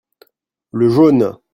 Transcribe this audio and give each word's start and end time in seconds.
le 0.71 0.89
jaune. 0.89 1.37